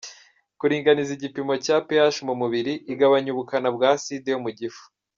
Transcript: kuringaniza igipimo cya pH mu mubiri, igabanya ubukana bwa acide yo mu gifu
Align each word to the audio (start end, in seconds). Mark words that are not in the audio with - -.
kuringaniza 0.59 1.11
igipimo 1.17 1.53
cya 1.65 1.77
pH 1.87 2.15
mu 2.27 2.33
mubiri, 2.41 2.73
igabanya 2.91 3.29
ubukana 3.31 3.69
bwa 3.75 3.89
acide 3.95 4.29
yo 4.33 4.39
mu 4.45 4.51
gifu 4.59 4.83